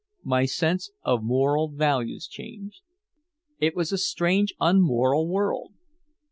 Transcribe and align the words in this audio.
My 0.23 0.45
sense 0.45 0.89
of 1.03 1.21
moral 1.21 1.69
values 1.69 2.25
changed. 2.27 2.81
It 3.59 3.75
was 3.75 3.91
a 3.91 3.99
strange 3.99 4.51
unmoral 4.59 5.27
world. 5.27 5.73